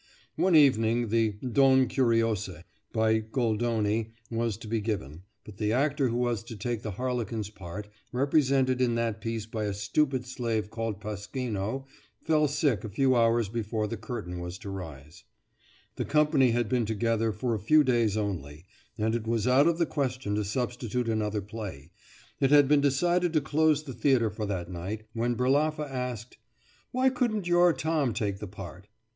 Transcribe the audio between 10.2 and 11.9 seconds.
slave called Pasquino,